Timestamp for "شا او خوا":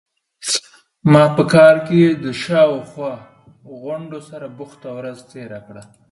2.41-3.13